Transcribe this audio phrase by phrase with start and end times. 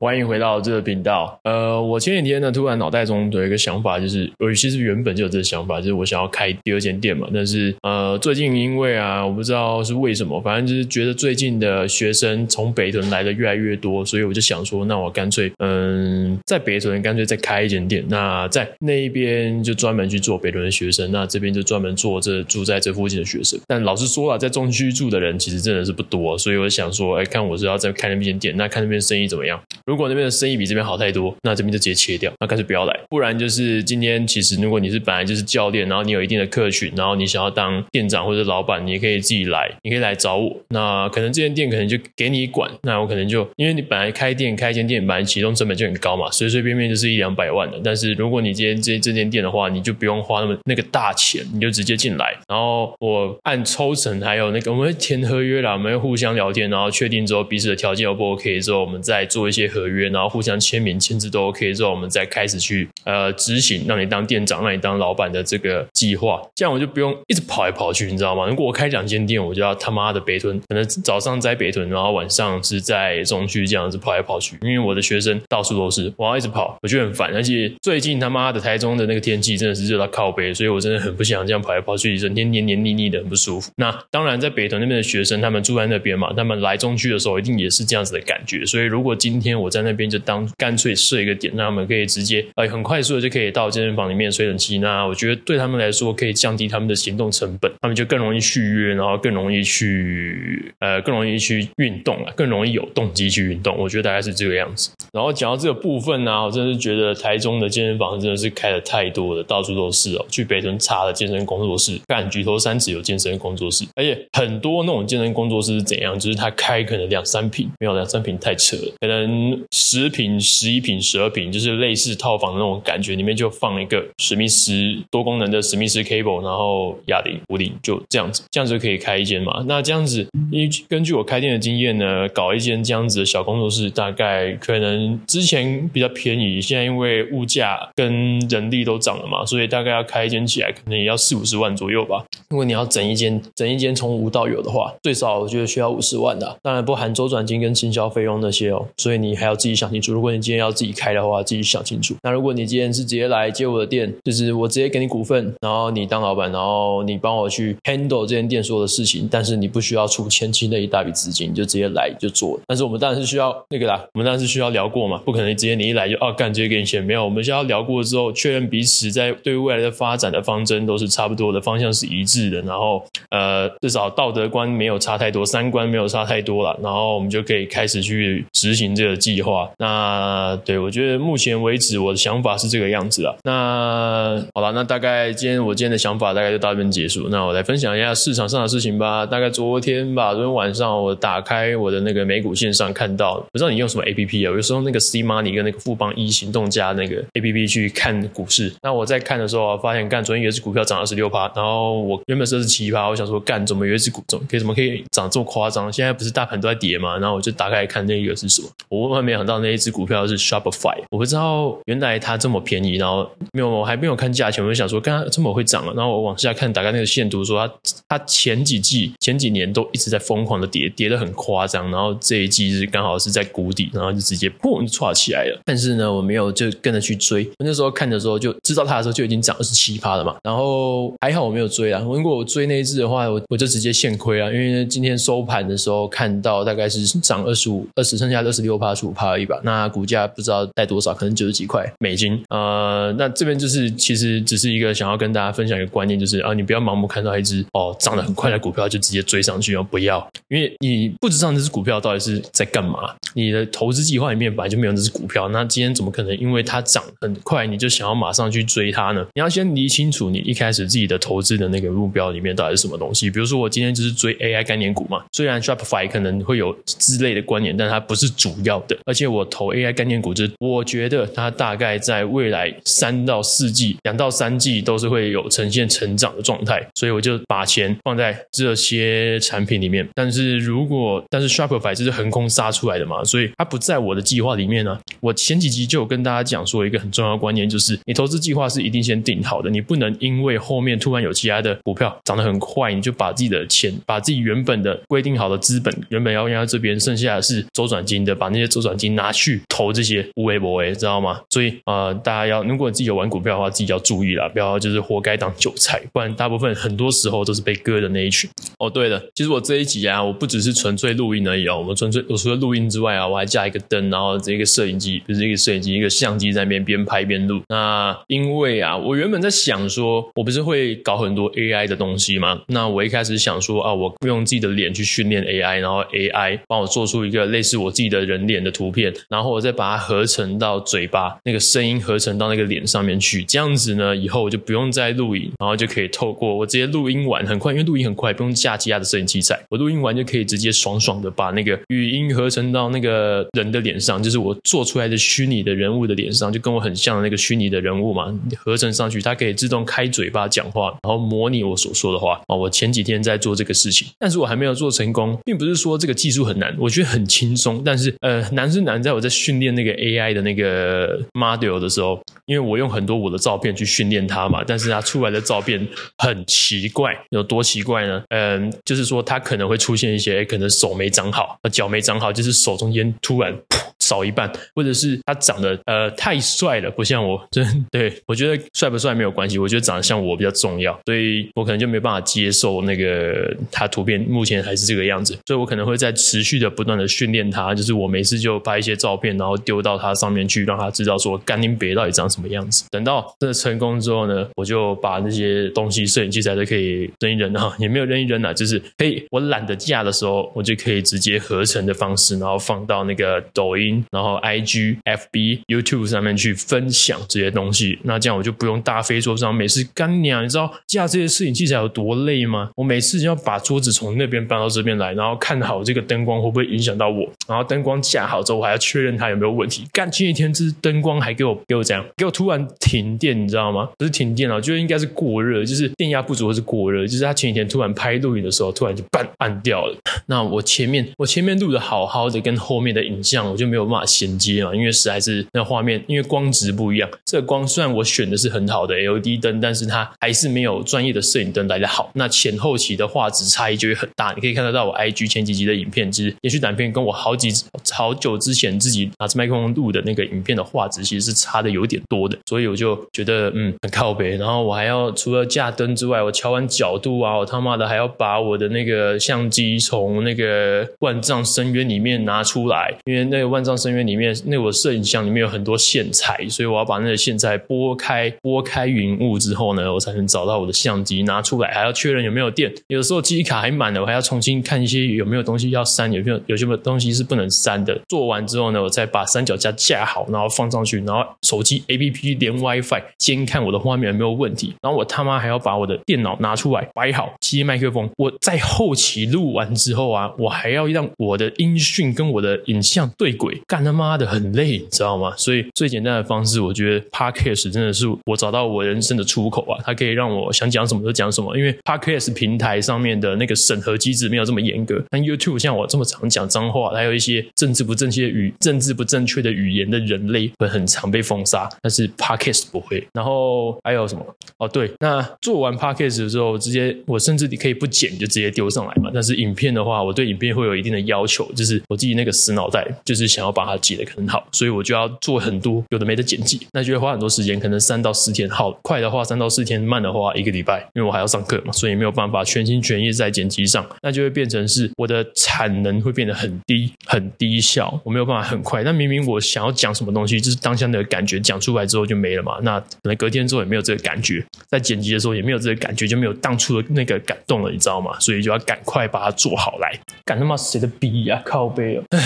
[0.00, 1.40] 欢迎回到这个频道。
[1.42, 7.26] 呃，我前几天呢，突然脑袋中有一个想法，就是我其实原本就有这个想法，就是我想要开第二间店嘛。
[7.34, 18.04] 但是呃，最近因为啊，我不知道是为什么，反正就是觉得最近的学生从北屯来的越来越多，所以我就想说，那我干脆嗯，在北屯干脆再开一间店。
[18.08, 23.58] 那在那一边就专门去做北屯的学生，那这边就专门做这住在这附近的学生。
[23.66, 29.60] 但老实说啊，在中区住的人其实真的是不多，所以我想说，哎，看我是要再开那边店，那看那边生意怎么样。
[29.88, 32.94] 如果那边的生意比这边好太多，那这边就直接切掉，那干脆不要来。
[33.08, 40.54] 不然就是今天，其实如果你是本来就是教练，然后你有一定的客群，然后你想要当店长或者老板，你也可以自己来，你可以来找我。
[40.68, 47.80] 那可能这间店可能就给你管，那我可能就因为你本来开店开一间店，本来启动成本就很高嘛，随随便便就是一两百万的。
[47.82, 59.77] 但是如果你今天这这间店的话，你就不用花那么那个大钱，你就直接进来，然后我按抽成，还有那个我们会填合约啦，我们会互相聊天，然后确定之后彼此的条件 O 不 OK 之后，我们再做一些合。
[59.80, 66.40] 合约，然后互相签名、签字都 OK 之后，我们再开始去呃执行，让你当店长、让你当老板的这个计划。
[66.54, 68.46] 这样我就不用一直跑来跑去，你知道吗？
[68.46, 74.58] 如果我开两间店，我就要他妈的北屯，可能早上在北屯，然后晚上是在中区这样子跑来跑去。
[74.62, 77.34] 因为我的学生到处都是，我要一直跑，我觉得很烦。
[77.34, 83.70] 而且最近他妈的台中的那个天气真的是热到靠北，所以我真的很不想这样跑来跑去，整天黏黏腻腻的，很不舒服。
[83.76, 88.64] 那当然，在北屯那边的学生，他们住在那边嘛，他们来中区的时候一定也是这样子的感觉。
[88.64, 94.78] 所以如果今天我在那边就当干脆设一个点，让他们可以直接呃很快速的就可以到健身房里面吹冷气。
[94.78, 103.76] 那我觉得对他们来说可以降低他们的行动成本，他们就更容易续约，然后更容易去呃更容易去运动啊，更容易有动机去运动。
[103.78, 104.90] 我觉得大概是这个样子。
[105.12, 110.26] 然后讲到这个部分呢，我真的是觉得台中的健身房真的是开的太多了，到处都是哦。
[110.28, 116.18] 去北屯查了健身工作室，看举头三尺有健身工作室，而且很多那种健身工作室是怎样？
[116.18, 120.38] 就是他开可能两三坪，没有两三坪太扯，可能十平。
[120.40, 129.64] 十一平、十二平，就是类似套房的那种感觉，里面就放一个史密斯多功能的史密斯 cable，然后哑铃、壶铃，就这样子，这样子可以开一间嘛。
[129.66, 142.24] 那这样子，依根据我开店的经验呢，搞一间这样子的小工作室，大概可能之前比较便宜，现在因为物价跟人力都涨了嘛，所以大概要开一间起来，可能也要四五十万左右吧。
[142.48, 150.12] 如果你要整一间，整一间从无到有的话，最少我觉得需要五十万的，当然不含周转金跟行销费用那些哦，所以你还要自己想清楚。
[150.12, 152.14] 如果你今天要自己开的话，自己想清楚。
[152.22, 162.58] 那如果你今天是直接来接我的店，就是我直接给你股份，然后你当老板，然后你帮我去 handle 这间店所有的事情，但是你不需要出前期那一大笔资金，就直接来就做。
[162.66, 179.68] 但是我们当然是需要那个啦，我们当然是需要聊过嘛，不可能直接你一来就哦干直接给你钱，没有，我们需要聊过之后确认彼此在对未来的发展的方针都是差不多的，方向是一致的，然后呃至少道德观没有差太多，三观没有差太多了，然后我们就可以开始去执行这个计划。
[179.78, 183.34] 那对，我觉得目前为止我的想法是这个样子啊。
[183.44, 187.28] 那好了，那大概今天我今天的想法大概就到这边结束。
[187.28, 189.24] 那我来分享一下市场上的事情吧。
[189.26, 194.54] 大概昨天吧，昨天晚上我打开我的那个美股线上看到，不知道你用什么 APP 啊？
[194.54, 198.72] 有时候那个 C Money 跟那个富邦 E 行动加那个 APP 去看股市。
[198.82, 205.92] 那我在看的时候发现，干，昨天有一只股票涨二十六趴，然后我原本是二十七趴，我想说干，怎么有一只股怎么可以怎么可以涨这么夸张？
[205.92, 207.18] 现在不是大盘都在跌吗？
[207.18, 210.98] 然后我就打开来看那个是什么，我万万没想到那一只股票是 Shopify。
[211.10, 215.92] 我不知道原来它这么便宜，然后没有，我还没有看价钱，我就想说，刚刚这么会涨了。
[215.94, 217.74] 然后我往下看，打开那个线图，说它
[218.08, 221.90] 它前几季、前几年都一直在疯狂的跌，跌得很夸张。
[221.90, 225.60] 然后这一季是刚好是在谷底，然后就直接砰就窜起来了。
[225.64, 227.44] 但是呢，我没有就跟着去追。
[227.58, 230.36] 我那时候看的时候就知道它的时候就已经涨二十七趴了嘛。
[230.42, 232.00] 然后还好我没有追啊。
[232.04, 234.50] 如果我追那一只的话，我我就直接现亏啊。
[234.50, 239.60] 因为今天收盘的时候看到大概是涨二十五、二十，剩下二十六趴、十五趴而已吧。
[239.62, 242.42] 那股价不知道带多少，可能九十几块美金。
[242.48, 253.14] 呃，那这边就是其实只是一个想要跟大家分享一个观念，就是啊，你不要盲目看到一只哦涨得很快的股票就直接追上去哦，不要，因为你不知道这只股票到底是在干嘛。
[253.34, 259.24] 你的投资计划里面本来就没有这只股票，那今天怎么可能因为它涨很快你就想要马上去追它呢？
[259.34, 263.30] 你要先理清楚你一开始自己的投资的那个目标里面到底是什么什么东西。
[263.30, 268.96] 比如说我今天就是追 AI 概念股嘛，虽然 Shopify 可能会有之类的观念，但它不是主要的。
[269.04, 280.08] 而且我投 AI 概念股，就是我觉得它大概在未来三到四季、两到三季都是会有呈现成长的状态，所以我就把钱放在这些产品里面。
[280.14, 285.00] 但是如果但是 Shopify 就是横空杀出来的嘛，所以它不在我的计划里面呢、啊。
[285.20, 301.40] 我前几集就有跟大家讲说一个很重要的观念，就是你投资计划是一定先定好的，你不能因为后面突然有其他的股票涨得很快，坏你就把自己的钱，把自己原本的规定好的资本，原本要用在这边，剩下的是周转金的，把那些周转金拿去投这些无为博为，知道吗？
[301.50, 308.48] 所以呃，大家要，如果你自己有玩股票的话，自己要注意啦，不要就是活该当韭菜，不然大部分很多时候都是被割的那一群。
[308.78, 317.60] 哦，对了，其实我这一集啊，我不只是纯粹录音而已哦，我们纯粹我除了录音之外啊，我还加一个灯，然后这个摄影机，不是一个摄影机，一个相机在那边边拍边录。
[317.68, 322.60] 那因为啊，我原本在想说，我不是会搞很多 AI 的东西吗？
[322.70, 352.57] 那我一开始想说啊，我用自己的脸去训练 AI，然后 AI 帮我做出一个类似我自己的人脸的图片，然后我再把它合成到嘴巴那个声音合成到那个脸上面去，这样子呢，以后我就不用再录影，然后就可以透过我直接录音完很快，因为录音很快，不用架其他的摄影器材，我录音完就可以直接爽爽的把那个语音合成到那个人的脸上，就是我做出来的虚拟的人物的脸上，就跟我很像的那个虚拟的人物嘛，合成上去，它可以自动开嘴巴讲话，然后模拟我所说的话哦。
[352.58, 365.86] 我前几天在做这个事情，但是我还没有做成功，并不是说这个技术很难，我觉得很轻松，但是呃，难是难在我在训练那个 AI 的那个 model 的时候，因为我用很多我的照片去训练它嘛，但是它出来的照片
[366.18, 368.22] 很奇怪，有多奇怪呢？
[368.30, 373.56] 嗯，就是说它可能会出现一些，可能手没长好，脚没长好，就是手中间突然。
[374.00, 392.84] 少一半，或者是他长得呃太帅了，不像我，真对我觉得帅不帅没有关系，我觉得长得像我比较重要，所以我可能就没办法接受那个他图片目前还是这个样子，所以我可能会在持续的不断的训练他，就是我每次就拍一些照片，然后丢到他上面去，让他知道说干林别到底长什么样子。
[392.90, 404.04] 等到真的成功之后呢，我就把那些东西摄影器材都可以扔一扔啊，也没有扔一扔啊，就是可以我懒得架的时候，我就可以直接合成的方式，然后放到那个抖音。
[404.10, 412.70] 然后，IG、FB、YouTube 上面去分享这些东西，那这样我就不用大费周章，每次干娘，你知道架这些摄影器材有多累累吗？
[412.76, 419.86] 我每次就要把桌子从那边搬到这边来，然后看好这个灯光会不会影响到我，然后灯光架好之后，我还要确认它有没有问题。
[419.92, 423.88] 干前几天这灯光还给我给我这样，给我突然停电，你知道吗？
[423.96, 429.96] 不是停电了，我觉得应该是过热，就是电压不足或是过热，就是他前几天突然拍录影的时候，突然就半暗掉了。
[430.26, 437.08] 那我前面我前面录的好好的，跟后面的影像我就没有办法衔接了，因为实在是那画面，因为光质不一样。
[437.24, 442.10] 这光虽然我选的是很好的 LED 灯，但是它还是没有专业的摄影灯来的好。
[442.18, 444.32] 那前后期的画质差异就会很大。
[444.34, 447.50] 你可以看得到我 IG 前几集的影片，其实连续短片跟我好几
[447.92, 452.36] 好久之前自己拿着麦克风录的那个影片的画质，其实是差的有点多的。
[452.46, 454.36] 所以我就觉得嗯很靠北。
[454.36, 464.28] 然后我还要除了架灯之外，我调完角度啊，我他妈的还要把我的那个相机从那个万丈深渊里面拿出来，因为那个万丈深渊里面。
[464.44, 472.72] 那我摄影箱里面有很多线材，所以我要把那个线材拨开，拨开云雾之后呢，我才能找到我的相机拿出来，还要确认有没有电。
[472.86, 478.00] 有时候记忆卡还满了，我还要重新看一些有没有东西要删，有没有有什么东西是不能删的。
[478.08, 484.74] 做完之后呢，我再把三脚架架好，然后放上去，然后手机 APP 连 WiFi 监看我的画面有没有问题。
[484.80, 488.08] 然后我他妈还要把我的电脑拿出来摆好，接麦克风。
[488.16, 494.28] 我在后期录完之后啊，我还要让我的音讯跟我的影像对轨，干他妈的！
[494.28, 495.34] 很累，你知道吗？
[495.36, 499.80] 所以最简单的方式，我觉得 Podcast 真的是我找到我人生的出口啊！
[499.82, 505.02] 它可以让我想讲什么就讲什么，因为 Podcast K S 平台上面的那个审核机制没有这么严格。
[505.10, 513.06] 但 YouTube 像我这么常讲脏话，还有一些政治不正确语、政治不正确的语言的人类会很常被封杀，但是 Podcast 不会。
[513.12, 514.24] 然后还有什么？
[514.58, 519.10] 哦，对，那做完 Podcast 的时候，直接我甚至你可以不剪就直接丢上来嘛。
[519.12, 528.48] 但是影片的话，我对影片会有一定的要求，就是我自己那个死脑袋，就是想要把它剪得很好，所以我就要做很多有的没的剪辑，那就会花很多时间，可能三到四天。
[528.48, 538.82] 好，快的话三到四天，慢的话一个礼拜，因为我还要上课嘛，所以也没有办法全心全意在剪辑上，那就会变成是我的产能会变得很低，很低效，我没有办法很快。
[538.82, 548.18] 那明明我想要讲什么东西，就是当下的感觉讲出来之后就没了嘛，那可能隔天之后也没有这个感觉，在剪辑的时候也没有这个感觉，就没有当初的那个感动了，你知道吗？
[548.20, 549.98] 所以就要赶快把它做好来。
[550.24, 551.42] 赶他妈谁的逼呀、啊？
[551.44, 552.02] 靠背哦！
[552.10, 552.18] 唉，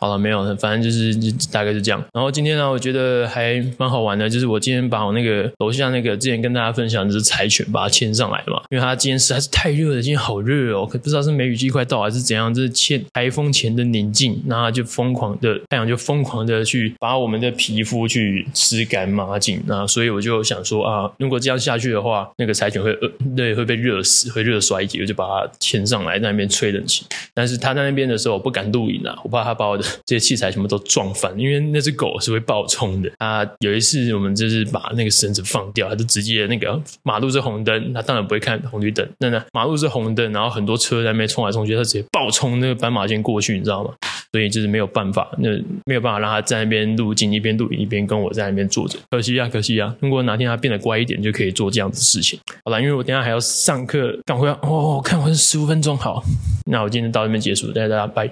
[0.00, 1.12] 好了，没有了，反正就是
[1.52, 2.02] 大概是这样。
[2.12, 33.10] 然后今天呢，我觉得还蛮好玩的，就是我今天把我那个楼下那个之前跟大家分享的是柴犬，把它牵上来嘛，因为它今天实在是太热了，今天好热哦，可不知道是梅雨季快到还是怎样，这是前台风前的宁静，然后就疯狂的太阳就疯狂的去把我们的皮肤去吃干抹净，那所以我就想说啊，如果这样下去的话，那个柴犬会呃对会被热死，会热衰竭，我就把它牵上来在那边吹冷气，但是它在那边的时候我不敢露营啊，我怕它把我的这些器材全部都撞翻，因为那只狗是会暴冲的。
[33.16, 38.97] 啊，有一次我们就是把那个绳子放掉，它就直接那个马路是红灯，它当然不会看红绿灯。
[39.18, 43.90] 那那马路是红灯，然后很多车在那边冲来冲去，他直接暴冲那个斑马线过去，你知道吗？
[44.30, 45.48] 所以就是没有办法，那
[45.86, 49.94] 没有办法让他在那边路径一边录影一边跟我在那边坐着，可惜啊，可惜啊！
[50.00, 52.38] 如果哪天他变得乖一点，就可以做这样子的事情。
[52.64, 56.22] 好了，因为我等下还要上课，赶回来哦，看完十五分钟，好，
[56.66, 58.30] 那我今天到这边结束，大家大家拜。